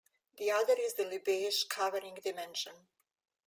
[0.39, 2.87] The other is the Lebesgue covering dimension.